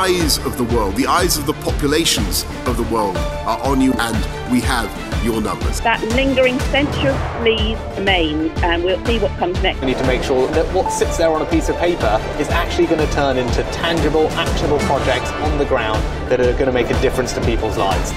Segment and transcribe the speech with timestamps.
[0.00, 3.92] eyes of the world, the eyes of the populations of the world are on you
[3.92, 4.16] and
[4.50, 4.88] we have
[5.22, 5.78] your numbers.
[5.82, 9.80] That lingering sensuous sleaze remains and we'll see what comes next.
[9.80, 12.48] We need to make sure that what sits there on a piece of paper is
[12.48, 16.72] actually going to turn into tangible, actionable projects on the ground that are going to
[16.72, 18.10] make a difference to people's lives.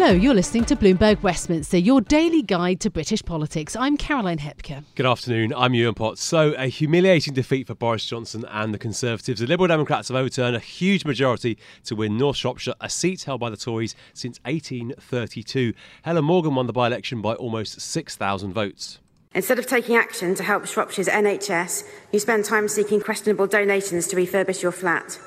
[0.00, 3.74] Hello, you're listening to Bloomberg Westminster, your daily guide to British politics.
[3.74, 4.84] I'm Caroline Hepker.
[4.94, 5.52] Good afternoon.
[5.56, 6.22] I'm Yuan Potts.
[6.22, 9.40] So, a humiliating defeat for Boris Johnson and the Conservatives.
[9.40, 13.40] The Liberal Democrats have overturned a huge majority to win North Shropshire, a seat held
[13.40, 15.72] by the Tories since 1832.
[16.02, 19.00] Helen Morgan won the by election by almost 6,000 votes.
[19.34, 24.14] Instead of taking action to help Shropshire's NHS, you spend time seeking questionable donations to
[24.14, 25.18] refurbish your flat.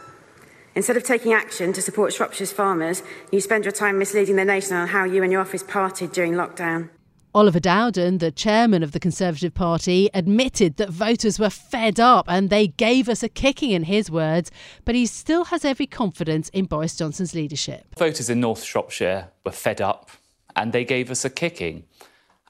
[0.76, 4.78] Instead of taking action to support Shropshire's farmers, you spend your time misleading the nation
[4.78, 6.90] on how you and your office partied during lockdown.
[7.34, 12.50] Oliver Dowden, the chairman of the Conservative Party, admitted that voters were fed up and
[12.50, 14.52] they gave us a kicking, in his words,
[14.84, 17.86] but he still has every confidence in Boris Johnson's leadership.
[17.98, 20.10] Voters in North Shropshire were fed up
[20.58, 21.84] and they gave us a kicking.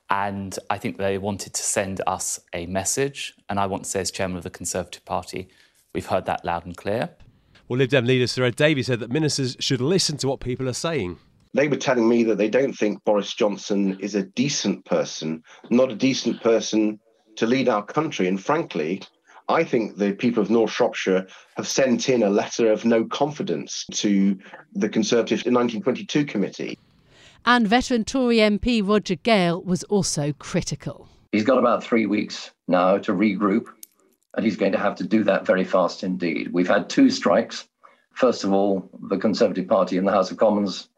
[0.10, 3.34] And I think they wanted to send us a message.
[3.50, 5.48] And I want to say, as chairman of the Conservative Party,
[5.94, 7.12] we've heard that loud and clear.
[7.72, 10.68] Well, Lib Dem leader Sir Ed Davey said that ministers should listen to what people
[10.68, 11.18] are saying.
[11.54, 15.90] They were telling me that they don't think Boris Johnson is a decent person, not
[15.90, 17.00] a decent person
[17.38, 18.28] to lead our country.
[18.28, 19.02] And frankly,
[19.48, 21.26] I think the people of North Shropshire
[21.56, 24.38] have sent in a letter of no confidence to
[24.74, 26.78] the Conservative 1922 committee.
[27.46, 31.08] And veteran Tory MP Roger Gale was also critical.
[31.32, 33.68] He's got about three weeks now to regroup
[34.36, 36.52] and he's going to have to do that very fast indeed.
[36.52, 37.68] We've had two strikes.
[38.14, 40.90] First of all, the Conservative Party in the House of Commons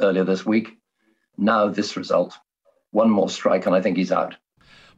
[0.00, 0.78] earlier this week.
[1.36, 2.36] Now, this result.
[2.92, 4.34] One more strike, and I think he's out.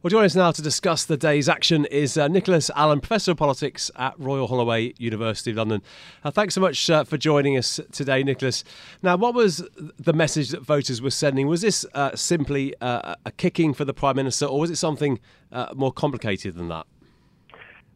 [0.03, 3.37] Well, joining us now to discuss the day's action is uh, Nicholas Allen, Professor of
[3.37, 5.81] Politics at Royal Holloway, University of London.
[6.25, 8.65] Uh, thanks so much uh, for joining us today, Nicholas.
[9.01, 9.65] Now, what was
[9.97, 11.47] the message that voters were sending?
[11.47, 15.21] Was this uh, simply uh, a kicking for the Prime Minister, or was it something
[15.53, 16.85] uh, more complicated than that?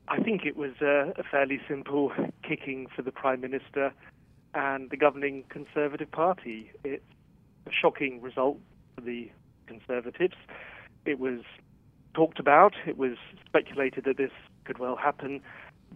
[0.07, 2.11] I think it was a, a fairly simple
[2.47, 3.91] kicking for the Prime Minister
[4.53, 6.71] and the governing Conservative Party.
[6.83, 7.03] It's
[7.65, 8.57] a shocking result
[8.95, 9.29] for the
[9.67, 10.35] Conservatives.
[11.05, 11.39] It was
[12.13, 14.31] talked about, it was speculated that this
[14.63, 15.41] could well happen,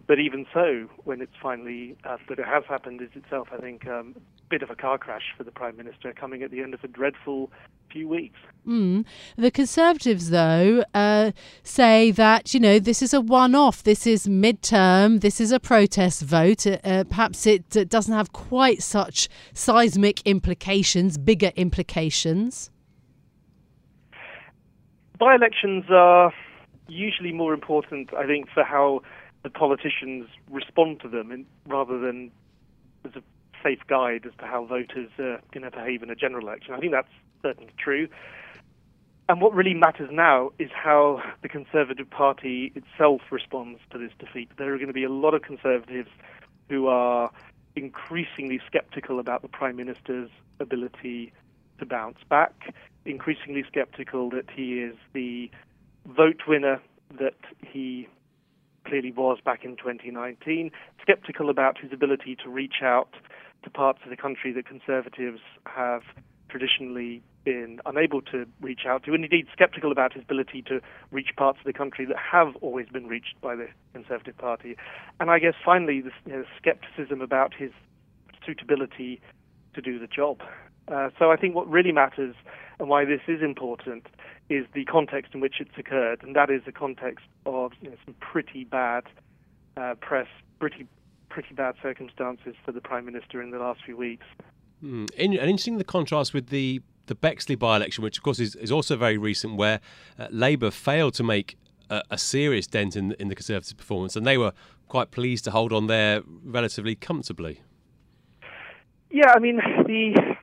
[0.06, 3.86] but even so, when it's finally uh, that it has happened, is itself, I think,
[3.86, 4.14] um,
[4.52, 6.86] bit of a car crash for the Prime Minister coming at the end of a
[6.86, 7.50] dreadful
[7.90, 8.38] few weeks.
[8.68, 9.06] Mm.
[9.38, 11.32] The Conservatives, though, uh,
[11.62, 15.58] say that, you know, this is a one off, this is midterm, this is a
[15.58, 16.66] protest vote.
[16.66, 22.70] Uh, uh perhaps it uh, doesn't have quite such seismic implications, bigger implications.
[25.18, 26.30] By elections are
[26.88, 29.00] usually more important, I think, for how
[29.44, 32.30] the politicians respond to them and rather than
[33.06, 33.22] as a
[33.62, 36.74] safe guide as to how voters are going to behave in a general election.
[36.74, 37.08] I think that's
[37.42, 38.08] certainly true.
[39.28, 44.50] And what really matters now is how the Conservative Party itself responds to this defeat.
[44.58, 46.10] There are going to be a lot of Conservatives
[46.68, 47.30] who are
[47.76, 50.30] increasingly skeptical about the Prime Minister's
[50.60, 51.32] ability
[51.78, 52.74] to bounce back,
[53.06, 55.50] increasingly skeptical that he is the
[56.06, 56.80] vote winner
[57.18, 58.08] that he
[58.84, 60.70] clearly was back in 2019,
[61.00, 63.14] skeptical about his ability to reach out
[63.62, 66.02] to parts of the country that Conservatives have
[66.48, 70.80] traditionally been unable to reach out to, and indeed skeptical about his ability to
[71.10, 74.76] reach parts of the country that have always been reached by the Conservative Party.
[75.18, 77.70] And I guess finally, the you know, skepticism about his
[78.44, 79.20] suitability
[79.74, 80.40] to do the job.
[80.88, 82.34] Uh, so I think what really matters
[82.78, 84.06] and why this is important
[84.48, 87.96] is the context in which it's occurred, and that is the context of you know,
[88.04, 89.04] some pretty bad
[89.76, 90.26] uh, press,
[90.58, 90.86] pretty
[91.32, 94.26] pretty bad circumstances for the prime minister in the last few weeks.
[94.84, 95.08] Mm.
[95.18, 98.96] And interesting the contrast with the the Bexley by-election, which of course is, is also
[98.96, 99.80] very recent, where
[100.18, 101.56] uh, Labour failed to make
[101.90, 104.52] a, a serious dent in in the Conservative performance, and they were
[104.88, 107.62] quite pleased to hold on there relatively comfortably.
[109.10, 110.36] Yeah, I mean the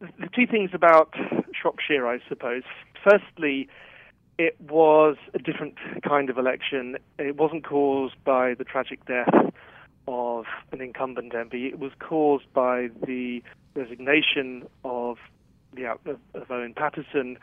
[0.00, 1.12] the two things about
[1.60, 2.62] Shropshire, I suppose.
[3.02, 3.68] Firstly,
[4.38, 6.96] it was a different kind of election.
[7.18, 9.52] It wasn't caused by the tragic death
[10.06, 11.66] of an incumbent MP.
[11.66, 13.42] It was caused by the
[13.74, 15.18] resignation of
[15.74, 17.38] the of, Owen Paterson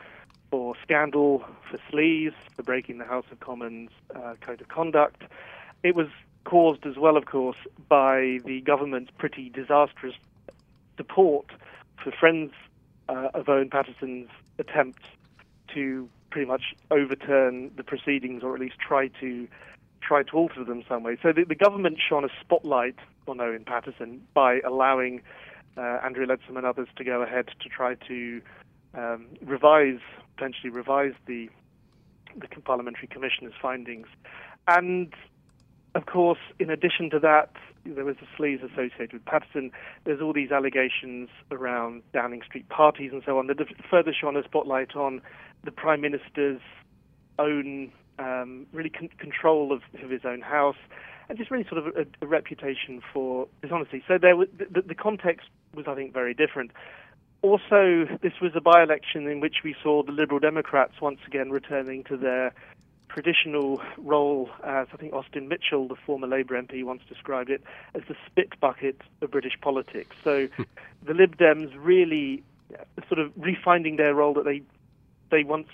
[0.50, 5.22] for scandal, for sleaze, for breaking the House of Commons uh, code of conduct.
[5.82, 6.08] It was
[6.44, 7.56] caused as well, of course,
[7.88, 10.14] by the government's pretty disastrous
[10.96, 11.46] support
[12.02, 12.52] for friends
[13.08, 14.28] uh, of Owen Paterson's
[14.58, 15.04] attempts
[15.74, 19.46] to pretty much overturn the proceedings or at least try to
[20.12, 21.16] try to alter them some way.
[21.22, 25.22] So the, the government shone a spotlight on Owen Paterson by allowing
[25.78, 28.42] uh, Andrea Leadsom and others to go ahead to try to
[28.94, 30.00] um, revise,
[30.36, 31.48] potentially revise the
[32.34, 34.06] the parliamentary commissioner's findings.
[34.66, 35.12] And
[35.94, 37.50] of course, in addition to that,
[37.84, 39.70] there was a sleaze associated with Paterson.
[40.04, 43.58] There's all these allegations around Downing Street parties and so on that
[43.90, 45.22] further shone a spotlight on
[45.64, 46.60] the Prime Minister's
[47.38, 50.76] own um, really con- control of, of, his own house
[51.28, 54.02] and just really sort of a, a reputation for dishonesty.
[54.06, 56.70] So there, was, the, the context was, I think, very different.
[57.42, 62.04] Also, this was a by-election in which we saw the Liberal Democrats once again returning
[62.04, 62.54] to their
[63.08, 67.62] traditional role as I think Austin Mitchell, the former Labour MP, once described it
[67.94, 70.16] as the spit bucket of British politics.
[70.24, 70.48] So
[71.02, 72.42] the Lib Dems really
[73.08, 74.62] sort of refinding their role that they
[75.30, 75.68] they once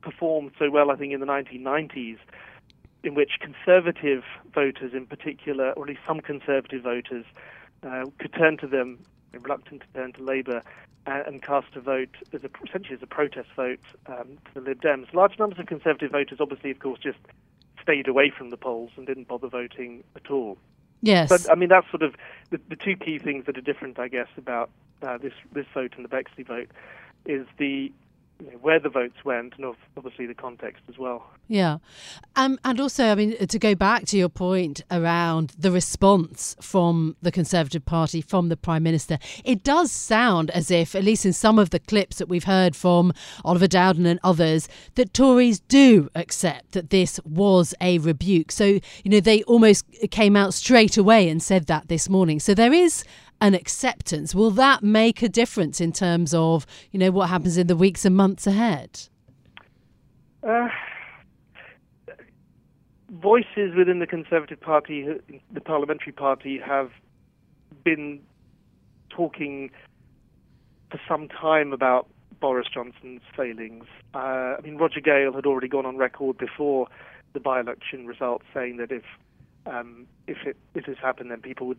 [0.00, 2.18] performed so well, I think, in the 1990s,
[3.02, 7.24] in which conservative voters, in particular, or at least some conservative voters,
[7.82, 8.98] uh, could turn to them,
[9.32, 10.62] reluctant to turn to Labour,
[11.06, 14.60] uh, and cast a vote as a, essentially as a protest vote um, to the
[14.60, 15.12] Lib Dems.
[15.14, 17.18] Large numbers of conservative voters, obviously, of course, just
[17.82, 20.58] stayed away from the polls and didn't bother voting at all.
[21.02, 21.28] Yes.
[21.28, 22.14] But I mean, that's sort of
[22.50, 24.70] the, the two key things that are different, I guess, about
[25.02, 26.70] uh, this this vote and the Bexley vote
[27.24, 27.92] is the
[28.40, 31.30] you know, where the votes went and obviously the context as well.
[31.48, 31.78] Yeah.
[32.36, 37.16] Um, and also, I mean, to go back to your point around the response from
[37.20, 41.32] the Conservative Party, from the Prime Minister, it does sound as if, at least in
[41.32, 43.12] some of the clips that we've heard from
[43.44, 48.52] Oliver Dowden and others, that Tories do accept that this was a rebuke.
[48.52, 52.40] So, you know, they almost came out straight away and said that this morning.
[52.40, 53.04] So there is
[53.40, 54.34] an acceptance.
[54.34, 58.04] Will that make a difference in terms of, you know, what happens in the weeks
[58.04, 59.08] and months ahead?
[60.42, 60.68] Uh,
[63.10, 65.06] voices within the Conservative Party,
[65.52, 66.90] the parliamentary party, have
[67.84, 68.20] been
[69.10, 69.70] talking
[70.90, 72.08] for some time about
[72.40, 73.84] Boris Johnson's failings.
[74.14, 76.88] Uh, I mean, Roger Gale had already gone on record before
[77.32, 79.04] the by-election results saying that if
[79.66, 81.78] um, if it, it has happened, then people would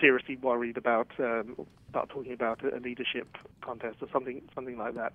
[0.00, 5.14] seriously worried about um, about talking about a leadership contest or something something like that.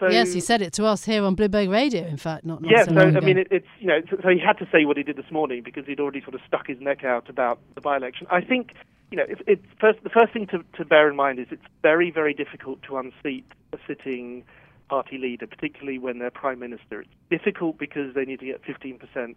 [0.00, 2.06] So, yes, he said it to us here on Bloomberg Radio.
[2.06, 2.84] In fact, not, not yeah.
[2.84, 5.02] So, so I mean, it, it's you know, so he had to say what he
[5.02, 8.28] did this morning because he'd already sort of stuck his neck out about the by-election.
[8.30, 8.74] I think
[9.10, 11.62] you know, it, it, first the first thing to, to bear in mind is it's
[11.82, 14.44] very very difficult to unseat a sitting
[14.88, 17.00] party leader, particularly when they're prime minister.
[17.00, 19.36] It's difficult because they need to get 15%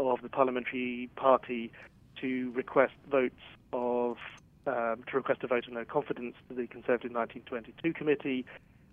[0.00, 1.72] of the parliamentary party
[2.20, 3.40] to request votes
[3.72, 4.16] of
[4.66, 8.44] um, to request a vote of no confidence to the Conservative 1922 committee.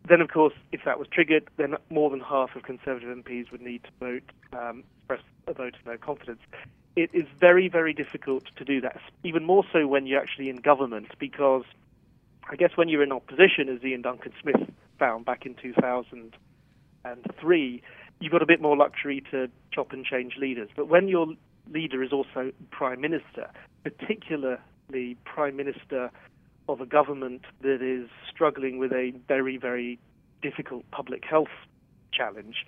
[0.08, 3.62] Then, of course, if that was triggered, then more than half of Conservative MPs would
[3.62, 4.24] need to vote,
[4.54, 6.40] um, express a vote of no confidence.
[6.96, 10.58] It is very, very difficult to do that, even more so when you're actually in
[10.58, 11.64] government, because
[12.50, 17.84] I guess when you're in opposition, as Iain Duncan Smith found back in 2003,
[18.20, 20.70] you've got a bit more luxury to chop and change leaders.
[20.76, 21.34] But when you're
[21.72, 23.50] leader is also prime minister,
[23.84, 26.12] particularly prime minister
[26.68, 30.00] of a government that is struggling with a very, very
[30.42, 31.56] difficult public health
[32.12, 32.66] challenge.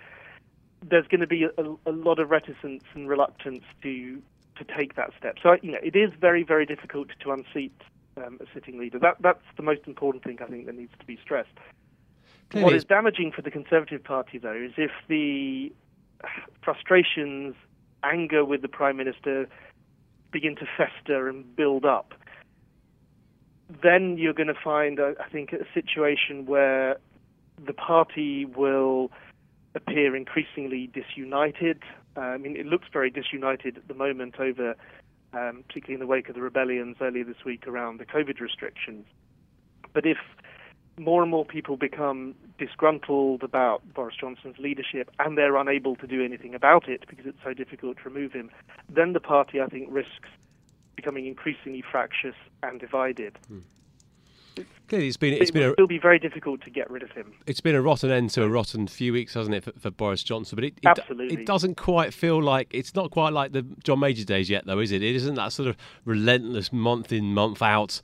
[0.88, 4.22] There's going to be a, a lot of reticence and reluctance to
[4.56, 5.36] to take that step.
[5.42, 7.80] So you know, it is very, very difficult to unseat
[8.16, 8.98] um, a sitting leader.
[8.98, 11.48] That that's the most important thing I think that needs to be stressed.
[12.50, 12.64] Clearly.
[12.64, 15.72] What is damaging for the Conservative Party, though, is if the
[16.62, 17.54] frustrations
[18.02, 19.48] anger with the prime minister
[20.30, 22.14] begin to fester and build up,
[23.82, 26.96] then you're going to find, I think, a situation where
[27.64, 29.10] the party will
[29.74, 31.82] appear increasingly disunited.
[32.16, 34.74] Uh, I mean, it looks very disunited at the moment over,
[35.32, 39.06] um, particularly in the wake of the rebellions earlier this week around the COVID restrictions.
[39.92, 40.18] But if
[40.98, 46.24] more and more people become disgruntled about Boris Johnson's leadership and they're unable to do
[46.24, 48.50] anything about it because it's so difficult to remove him,
[48.88, 50.28] then the party, I think, risks
[50.96, 53.38] becoming increasingly fractious and divided.
[53.48, 53.60] Hmm.
[54.88, 57.10] Clearly, it's been it's it been will a, be very difficult to get rid of
[57.12, 57.32] him.
[57.46, 60.22] it's been a rotten end to a rotten few weeks, hasn't it, for, for Boris
[60.22, 60.56] Johnson?
[60.56, 61.42] But it, it Absolutely.
[61.42, 64.78] it doesn't quite feel like it's not quite like the John Major days yet, though,
[64.78, 65.02] is it?
[65.02, 68.00] It isn't that sort of relentless month in month out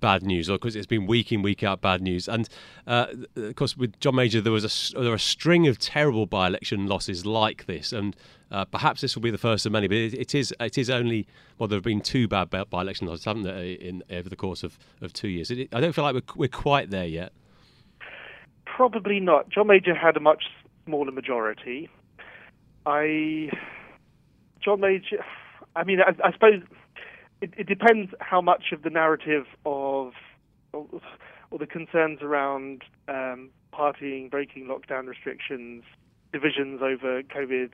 [0.00, 2.28] bad news, or because it's been week in week out bad news.
[2.28, 2.48] And
[2.86, 6.26] uh, of course, with John Major, there was a there were a string of terrible
[6.26, 8.16] by-election losses like this, and
[8.50, 9.88] uh, perhaps this will be the first of many.
[9.88, 11.26] But it, it is it is only
[11.58, 14.62] well, there have been two bad by- by-election losses, haven't there, in over the course
[14.62, 15.50] of, of two years?
[15.50, 17.32] It, I don't feel like we're we're quite there yet.
[18.64, 19.50] Probably not.
[19.50, 20.44] John Major had a much
[20.86, 21.90] smaller majority.
[22.86, 23.50] I,
[24.64, 25.22] John Major,
[25.76, 26.62] I mean, I, I suppose
[27.40, 30.12] it, it depends how much of the narrative of,
[30.72, 30.86] or,
[31.50, 35.84] or the concerns around um, partying, breaking lockdown restrictions,
[36.32, 37.70] divisions over COVID,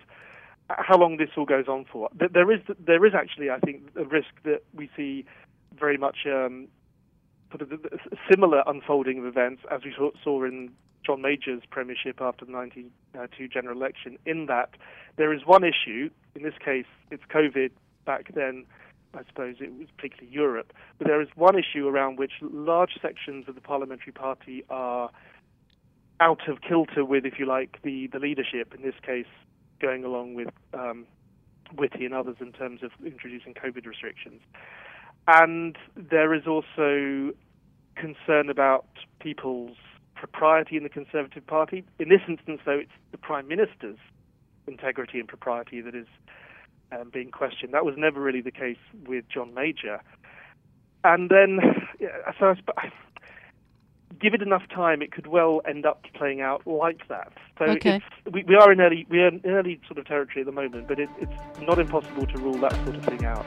[0.68, 2.08] how long this all goes on for.
[2.14, 5.25] There is, there is actually, I think, a risk that we see
[5.78, 6.68] very much um,
[7.50, 7.80] sort of
[8.30, 10.70] similar unfolding of events as we saw in
[11.04, 14.70] John Major's premiership after the 1992 general election, in that
[15.16, 17.70] there is one issue, in this case it's COVID,
[18.04, 18.64] back then
[19.16, 23.49] I suppose it was particularly Europe, but there is one issue around which large sections
[23.49, 25.11] of the parliamentary party are
[26.20, 29.26] out of kilter with, if you like, the, the leadership, in this case
[29.80, 31.06] going along with um,
[31.76, 34.40] Whitty and others in terms of introducing COVID restrictions.
[35.26, 37.32] And there is also
[37.96, 38.87] concern about
[39.20, 39.76] people's
[40.14, 41.85] propriety in the Conservative Party.
[41.99, 43.99] In this instance, though, it's the Prime Minister's
[44.66, 46.06] integrity and propriety that is
[46.93, 47.75] um, being questioned.
[47.75, 50.00] That was never really the case with John Major.
[51.05, 51.61] And then,
[52.00, 52.93] yeah, so I sp-
[54.21, 57.33] give it enough time, it could well end up playing out like that.
[57.59, 57.97] So Okay.
[57.97, 60.52] it's, we, we are in early we are in early sort of territory at the
[60.52, 63.47] moment, but it, it's not impossible to rule that sort of thing out.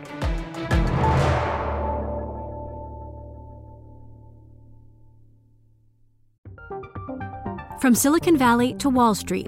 [7.82, 9.48] From Silicon Valley to Wall Street,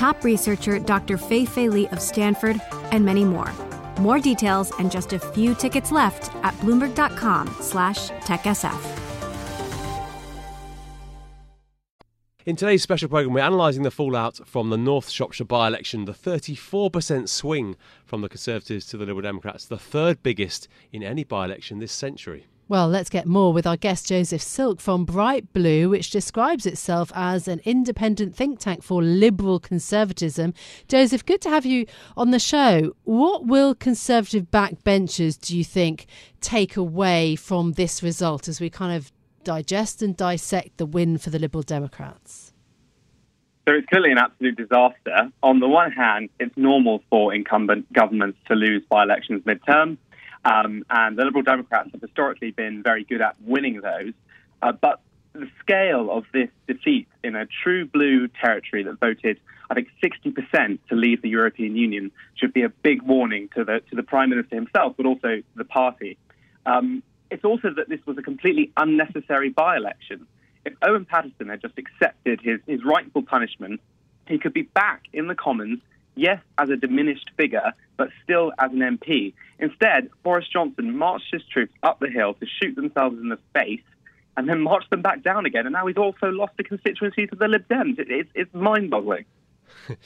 [0.00, 1.18] top researcher Dr.
[1.18, 2.58] Fei Fei Li of Stanford,
[2.90, 3.52] and many more.
[4.00, 8.80] More details and just a few tickets left at bloomberg.com slash techsf.
[12.46, 16.12] In today's special programme, we're analysing the fallout from the North Shropshire by election, the
[16.12, 17.76] 34% swing
[18.06, 21.92] from the Conservatives to the Liberal Democrats, the third biggest in any by election this
[21.92, 22.46] century.
[22.70, 27.10] Well, let's get more with our guest Joseph Silke from Bright Blue, which describes itself
[27.16, 30.54] as an independent think tank for liberal conservatism.
[30.86, 31.86] Joseph, good to have you
[32.16, 32.94] on the show.
[33.02, 36.06] What will conservative backbenchers, do you think,
[36.40, 39.10] take away from this result as we kind of
[39.42, 42.52] digest and dissect the win for the Liberal Democrats?
[43.66, 45.32] So it's clearly an absolute disaster.
[45.42, 49.98] On the one hand, it's normal for incumbent governments to lose by elections midterm,
[50.44, 54.12] um, and the Liberal Democrats have historically been very good at winning those.
[54.62, 55.00] Uh, but
[55.32, 59.38] the scale of this defeat in a true blue territory that voted,
[59.70, 63.80] I think, 60% to leave the European Union should be a big warning to the
[63.90, 66.18] to the Prime Minister himself, but also the party.
[66.66, 70.26] Um, it's also that this was a completely unnecessary by-election.
[70.64, 73.80] If Owen Paterson had just accepted his, his rightful punishment,
[74.26, 75.80] he could be back in the Commons,
[76.14, 79.34] yes, as a diminished figure, but still as an MP.
[79.58, 83.82] Instead, Boris Johnson marched his troops up the hill to shoot themselves in the face
[84.36, 85.66] and then marched them back down again.
[85.66, 87.98] And now he's also lost a constituency to the Lib Dems.
[87.98, 89.24] It, it's it's mind boggling.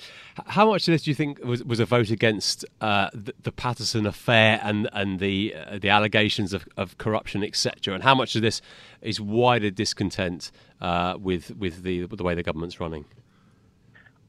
[0.46, 3.52] How much of this do you think was, was a vote against uh, the, the
[3.52, 8.34] Paterson affair and and the uh, the allegations of, of corruption, etc., and how much
[8.34, 8.60] of this
[9.00, 13.04] is wider discontent uh, with with the the way the government's running?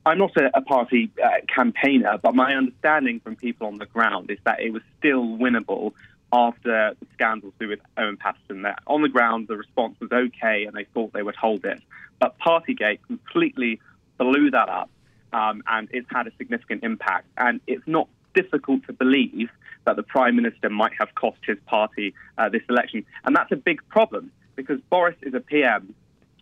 [0.06, 4.30] I'm not a, a party uh, campaigner, but my understanding from people on the ground
[4.30, 5.94] is that it was still winnable
[6.32, 8.64] after the scandals with Owen Paterson.
[8.64, 11.82] That on the ground the response was okay, and they thought they would hold it.
[12.20, 13.80] But Partygate completely
[14.18, 14.90] blew that up,
[15.34, 17.26] um, and it's had a significant impact.
[17.38, 19.50] And it's not difficult to believe
[19.86, 23.58] that the Prime Minister might have cost his party uh, this election, and that's a
[23.58, 25.94] big problem because Boris is a PM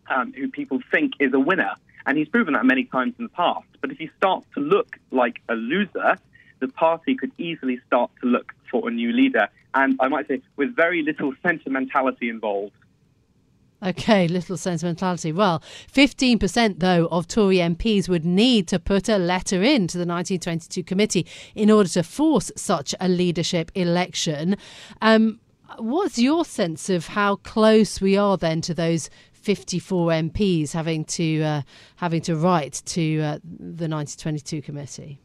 [0.08, 1.74] um, who people think is a winner.
[2.06, 3.68] And he's proven that many times in the past.
[3.82, 6.18] But if he starts to look like a loser,
[6.60, 9.48] the party could easily start to look for a new leader.
[9.74, 12.74] And I might say, with very little sentimentality involved.
[13.86, 15.34] Okay, little sentimentality.
[15.34, 15.62] Well,
[15.94, 20.84] 15% though of Tory MPs would need to put a letter in to the 1922
[20.84, 24.56] committee in order to force such a leadership election.
[25.02, 25.42] Um,
[25.80, 29.10] what's your sense of how close we are then to those
[29.44, 31.62] 54 MPs having to uh,
[31.98, 35.20] having to write to uh, the 1922 committee?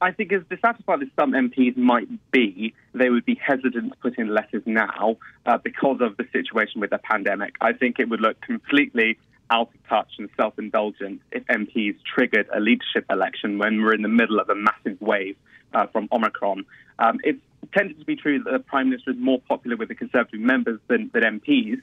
[0.00, 4.18] I think as dissatisfied as some MPs might be, they would be hesitant to put
[4.18, 5.16] in letters now
[5.46, 7.54] uh, because of the situation with the pandemic.
[7.62, 9.18] I think it would look completely
[9.48, 14.02] out of touch and self indulgent if MPs triggered a leadership election when we're in
[14.02, 15.36] the middle of a massive wave
[15.72, 16.66] uh, from Omicron.
[16.98, 17.40] Um, it's
[17.72, 20.78] tended to be true that the Prime Minister is more popular with the Conservative members
[20.88, 21.80] than, than MPs,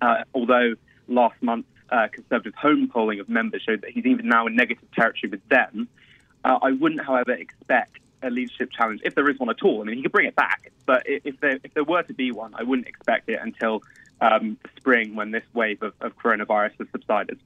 [0.00, 0.74] uh, although
[1.08, 5.30] last month's uh, ConservativeHome polling of members showed that he's even now in negative territory
[5.30, 5.88] with them.
[6.44, 9.80] Uh, I wouldn't, however, expect a leadership challenge if there is one at all.
[9.80, 12.32] I mean, he could bring it back, but if there if there were to be
[12.32, 13.82] one, I wouldn't expect it until
[14.20, 17.38] um, spring when this wave of, of, coronavirus has subsided.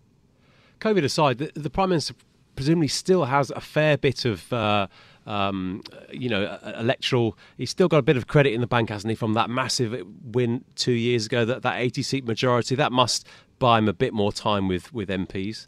[0.80, 2.14] COVID aside, the, the, prime minister
[2.56, 4.52] presumably still has a fair bit of.
[4.52, 4.86] Uh,
[5.26, 7.36] um, you know, electoral.
[7.56, 10.06] He's still got a bit of credit in the bank, hasn't he, from that massive
[10.24, 11.44] win two years ago?
[11.44, 13.26] That that 80 seat majority that must
[13.58, 15.66] buy him a bit more time with with MPs.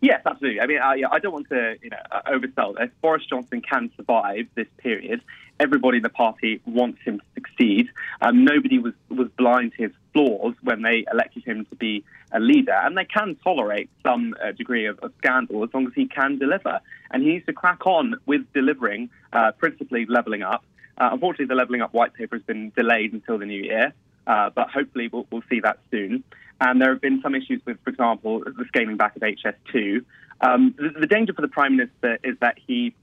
[0.00, 0.60] Yes, absolutely.
[0.60, 2.90] I mean, I, I don't want to you know oversell this.
[3.00, 5.22] Boris Johnson can survive this period.
[5.60, 7.88] Everybody in the party wants him to succeed.
[8.20, 12.40] Um, nobody was, was blind to his flaws when they elected him to be a
[12.40, 16.06] leader, and they can tolerate some uh, degree of, of, scandal as long as he
[16.06, 16.80] can deliver.
[17.10, 20.64] And he needs to crack on with delivering, uh, principally levelling up.
[20.98, 23.92] Uh, unfortunately, the levelling up white paper has been delayed until the new year,
[24.26, 26.24] uh, but hopefully we'll, we'll see that soon.
[26.60, 30.04] And there have been some issues with, for example, the scaling back of HS2.
[30.40, 32.94] Um, the, the, danger for the Prime Minister is that he,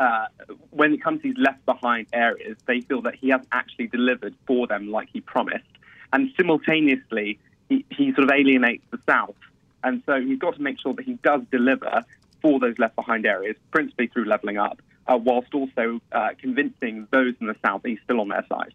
[0.00, 0.26] uh,
[0.70, 4.34] when it comes to these left behind areas, they feel that he hasn't actually delivered
[4.46, 5.68] for them like he promised.
[6.12, 9.36] And simultaneously, he, he sort of alienates the South.
[9.84, 12.02] And so he's got to make sure that he does deliver
[12.40, 17.34] for those left behind areas, principally through levelling up, uh, whilst also uh, convincing those
[17.38, 18.72] in the South that he's still on their side.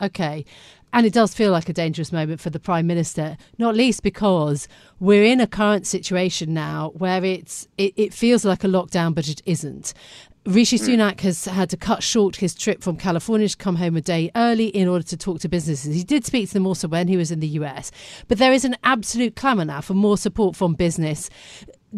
[0.00, 0.44] Okay.
[0.92, 4.68] And it does feel like a dangerous moment for the Prime Minister, not least because
[4.98, 9.28] we're in a current situation now where it's it, it feels like a lockdown, but
[9.28, 9.92] it isn't.
[10.46, 10.84] Rishi hmm.
[10.84, 14.30] Sunak has had to cut short his trip from California to come home a day
[14.36, 15.94] early in order to talk to businesses.
[15.94, 17.90] He did speak to them also when he was in the US,
[18.28, 21.28] but there is an absolute clamour now for more support from business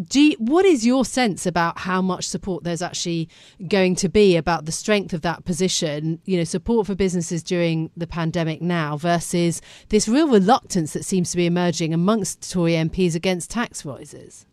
[0.07, 3.27] do you, what is your sense about how much support there's actually
[3.67, 7.89] going to be about the strength of that position you know support for businesses during
[7.97, 13.15] the pandemic now versus this real reluctance that seems to be emerging amongst Tory MPs
[13.15, 14.45] against tax rises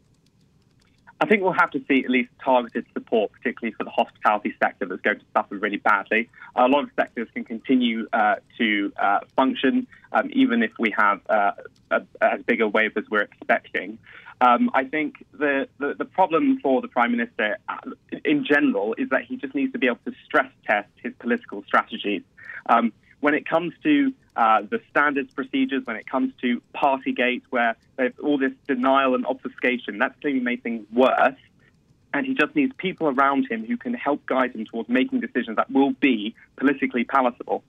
[1.20, 4.84] I think we'll have to see at least targeted support, particularly for the hospitality sector
[4.84, 6.28] that's going to suffer really badly.
[6.54, 11.20] A lot of sectors can continue uh, to uh, function um, even if we have
[11.28, 11.52] uh,
[11.90, 13.98] a, as big a wave as we're expecting.
[14.40, 17.90] Um, I think the, the, the, problem for the Prime Minister uh,
[18.24, 21.64] in general is that he just needs to be able to stress test his political
[21.66, 22.22] strategies.
[22.68, 27.76] Um, when it comes to uh, the standards procedures, when it comes to Partygate, where
[27.96, 31.34] there's all this denial and obfuscation, that's clearly made things worse.
[32.12, 35.56] And he just needs people around him who can help guide him towards making decisions
[35.56, 37.62] that will be politically palatable.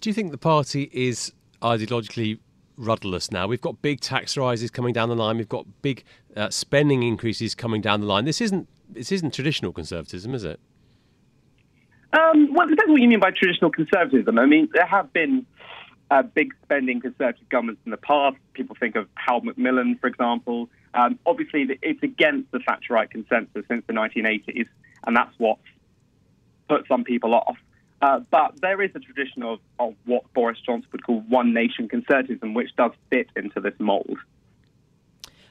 [0.00, 2.38] Do you think the party is ideologically
[2.76, 3.46] rudderless now.
[3.46, 5.36] We've got big tax rises coming down the line.
[5.36, 6.04] We've got big
[6.36, 8.24] uh, spending increases coming down the line.
[8.24, 10.60] This isn't this isn't traditional conservatism, is it?
[12.14, 14.38] Um, well, it depends what you mean by traditional conservatism.
[14.38, 15.44] I mean, there have been
[16.10, 18.36] uh, big spending conservative governments in the past.
[18.52, 20.68] People think of Hal Macmillan, for example.
[20.94, 24.68] Um, obviously, it's against the Thatcherite consensus since the 1980s,
[25.06, 25.58] and that's what
[26.68, 27.56] put some people off.
[28.00, 31.88] Uh, but there is a tradition of, of what Boris Johnson would call one nation
[31.88, 34.18] conservatism, which does fit into this mould.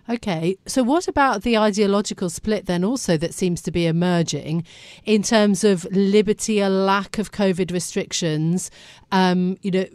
[0.09, 4.65] Okay, so what about the ideological split then also that seems to be emerging
[5.05, 8.69] in terms of liberty, a lack of COVID restrictions,
[9.13, 9.85] um, you know,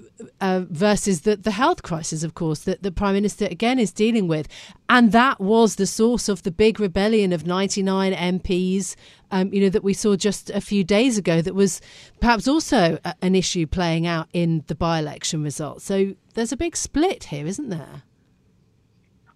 [0.41, 4.29] uh, versus the, the health crisis, of course, that the Prime Minister again is dealing
[4.29, 4.49] with.
[4.89, 8.97] And that was the source of the big rebellion of 99 MPs,
[9.31, 11.83] um, you know, that we saw just a few days ago that was
[12.19, 15.85] perhaps also a, an issue playing out in the by election results.
[15.85, 18.05] So there's a big split here, isn't there?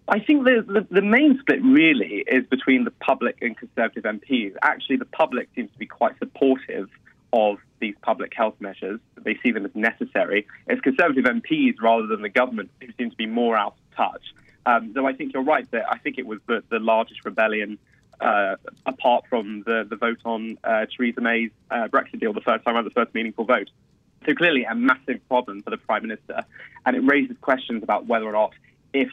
[0.07, 4.53] I think the, the, the, main split really is between the public and Conservative MPs.
[4.61, 6.89] Actually, the public seems to be quite supportive
[7.31, 8.99] of these public health measures.
[9.21, 10.45] They see them as necessary.
[10.67, 14.33] It's Conservative MPs rather than the government who seem to be more out of touch.
[14.65, 17.77] Um, though I think you're right that I think it was the, the largest rebellion
[18.19, 22.63] uh, apart from the, the vote on uh, Theresa May's uh, Brexit deal, the first
[22.63, 23.69] time around, the first meaningful vote.
[24.25, 26.45] So clearly a massive problem for the Prime Minister.
[26.85, 28.53] And it raises questions about whether or not,
[28.93, 29.09] if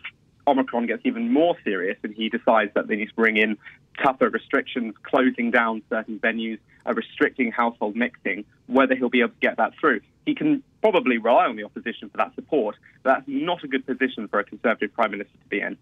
[0.50, 3.56] Omicron gets even more serious and he decides that they need to bring in
[4.02, 9.40] tougher restrictions, closing down certain venues, uh, restricting household mixing, whether he'll be able to
[9.40, 10.00] get that through.
[10.26, 13.86] He can probably rely on the opposition for that support, but that's not a good
[13.86, 15.76] position for a Conservative Prime Minister to be in.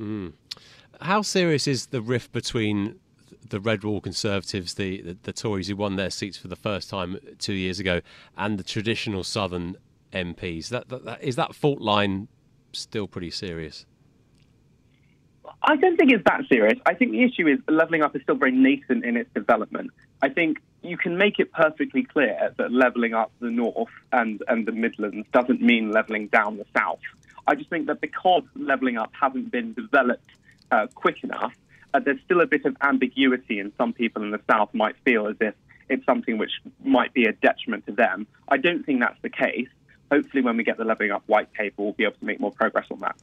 [0.00, 0.32] Mm.
[1.00, 2.98] How serious is the rift between
[3.50, 6.90] the red wall Conservatives, the, the, the Tories who won their seats for the first
[6.90, 8.00] time two years ago,
[8.36, 9.76] and the traditional Southern
[10.12, 10.68] MPs?
[10.68, 12.28] That, that, that is that fault line
[12.72, 13.86] still pretty serious?
[15.62, 16.78] I don't think it's that serious.
[16.86, 19.90] I think the issue is levelling up is still very nascent in its development.
[20.22, 24.66] I think you can make it perfectly clear that levelling up the North and, and
[24.66, 27.00] the Midlands doesn't mean levelling down the South.
[27.46, 30.28] I just think that because levelling up hasn't been developed
[30.70, 31.54] uh, quick enough,
[31.94, 35.26] uh, there's still a bit of ambiguity, and some people in the South might feel
[35.26, 35.54] as if
[35.88, 36.52] it's something which
[36.84, 38.26] might be a detriment to them.
[38.48, 39.68] I don't think that's the case.
[40.12, 42.52] Hopefully, when we get the levelling up white paper, we'll be able to make more
[42.52, 43.16] progress on that.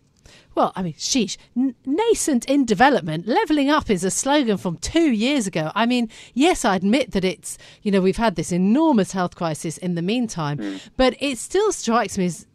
[0.55, 3.27] Well, I mean, sheesh, N- nascent in development.
[3.27, 5.71] Leveling up is a slogan from two years ago.
[5.75, 9.77] I mean, yes, I admit that it's, you know, we've had this enormous health crisis
[9.77, 10.81] in the meantime, mm.
[10.97, 12.47] but it still strikes me as,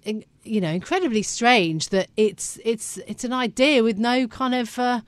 [0.45, 5.01] you know, incredibly strange that it's it's it's an idea with no kind of uh,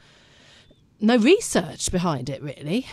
[1.00, 2.86] no research behind it, really.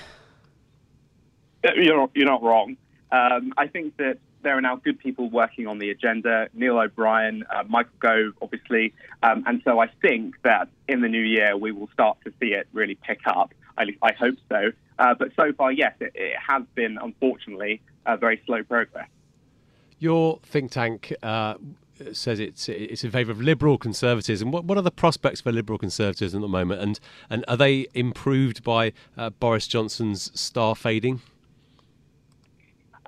[1.63, 2.77] You're not, you're not wrong.
[3.12, 6.49] Um, I think that there are now good people working on the agenda.
[6.54, 11.21] Neil O'Brien, uh, Michael Gove, obviously, um, and so I think that in the new
[11.21, 13.54] year we will start to see it really pick up.
[14.02, 14.71] I hope so.
[14.97, 19.08] Uh, but so far, yes, it, it has been unfortunately a very slow progress.
[19.99, 21.56] Your think tank uh,
[22.12, 24.52] says it's it's in favour of liberal conservatism.
[24.52, 26.99] What what are the prospects for liberal conservatism at the moment, and
[27.30, 31.21] and are they improved by uh, Boris Johnson's star fading?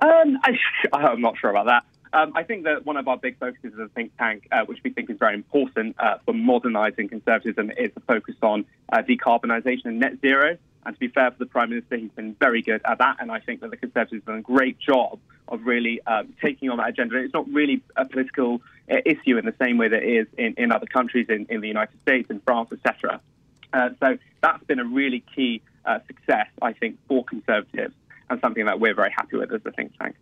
[0.02, 0.58] Um, I,
[1.12, 1.84] am not sure about that.
[2.14, 4.80] Um, I think that one of our big focuses as a think tank, uh, which
[4.84, 9.86] we think is very important uh, for modernising conservatism, is the focus on uh, decarbonisation
[9.86, 10.58] and net zero.
[10.84, 13.16] And to be fair for the Prime Minister, he's been very good at that.
[13.20, 16.68] And I think that the Conservatives have done a great job of really um, taking
[16.70, 17.16] on that agenda.
[17.18, 18.60] It's not really a political
[18.90, 21.60] uh, issue in the same way that it is in, in other countries, in, in
[21.60, 23.20] the United States, in France, etc.
[23.72, 27.94] Uh, so that's been a really key uh, success, I think, for Conservatives
[28.32, 30.16] and something that we're very happy with as a think tank.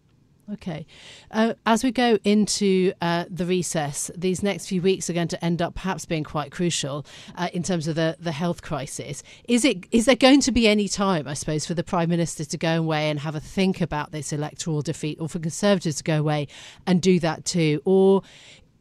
[0.53, 0.85] Okay.
[1.31, 5.45] Uh, as we go into uh, the recess, these next few weeks are going to
[5.45, 9.23] end up perhaps being quite crucial uh, in terms of the, the health crisis.
[9.47, 12.45] Is it is there going to be any time, I suppose, for the Prime Minister
[12.45, 16.05] to go away and have a think about this electoral defeat, or for Conservatives to
[16.05, 16.49] go away
[16.85, 17.81] and do that too?
[17.85, 18.23] Or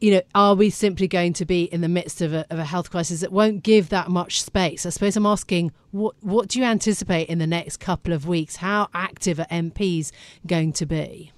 [0.00, 2.64] you know, are we simply going to be in the midst of a, of a,
[2.64, 4.86] health crisis that won't give that much space?
[4.86, 8.56] I suppose I'm asking, what what do you anticipate in the next couple of weeks?
[8.56, 10.10] How active are MPs
[10.46, 11.32] going to be?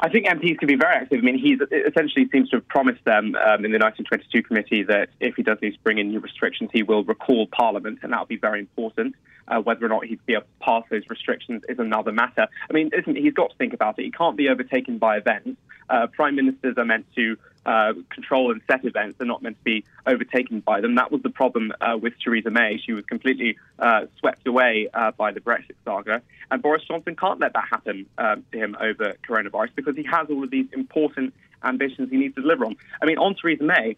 [0.00, 1.18] I think MPs can be very active.
[1.18, 5.08] I mean, he essentially seems to have promised them um, in the 1922 committee that
[5.18, 8.20] if he does need to bring in new restrictions, he will recall Parliament, and that
[8.20, 9.16] will be very important.
[9.48, 12.46] Uh, whether or not he'd be able to pass those restrictions is another matter.
[12.68, 14.02] I mean, he's got to think about it.
[14.04, 15.58] He can't be overtaken by events.
[15.88, 19.16] Uh, prime ministers are meant to uh, control and set events.
[19.18, 20.94] They're not meant to be overtaken by them.
[20.96, 22.78] That was the problem uh, with Theresa May.
[22.84, 26.22] She was completely uh, swept away uh, by the Brexit saga.
[26.50, 30.44] And Boris Johnson can't let that happen to him over coronavirus because he has all
[30.44, 32.76] of these important ambitions he needs to deliver on.
[33.02, 33.96] I mean, on Theresa May,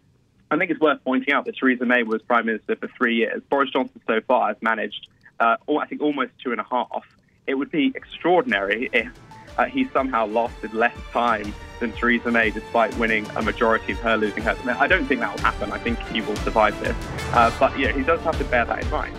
[0.49, 3.41] I think it's worth pointing out that Theresa May was Prime Minister for three years.
[3.49, 5.07] Boris Johnson so far has managed,
[5.41, 7.05] uh, I think, almost two and a half.
[7.47, 9.09] It would be extraordinary if
[9.57, 14.15] uh, he somehow lasted less time than Theresa May, despite winning a majority of her
[14.15, 14.55] losing her.
[14.79, 15.71] I don't think that will happen.
[15.71, 16.95] I think he will survive this.
[17.33, 19.15] Uh, but yeah, he does have to bear that in mind.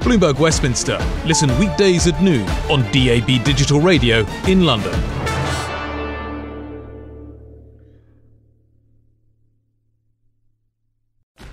[0.00, 0.98] Bloomberg Westminster.
[1.24, 5.21] Listen weekdays at noon on DAB Digital Radio in London.